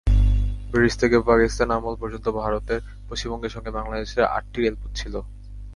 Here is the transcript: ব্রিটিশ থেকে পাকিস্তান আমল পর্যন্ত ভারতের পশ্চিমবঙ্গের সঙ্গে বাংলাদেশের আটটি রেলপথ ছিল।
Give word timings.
ব্রিটিশ 0.69 0.93
থেকে 0.97 1.17
পাকিস্তান 1.21 1.69
আমল 1.71 1.95
পর্যন্ত 2.01 2.27
ভারতের 2.41 2.81
পশ্চিমবঙ্গের 3.09 3.53
সঙ্গে 3.55 3.71
বাংলাদেশের 3.71 4.23
আটটি 4.35 4.59
রেলপথ 4.61 4.91
ছিল। 4.95 5.13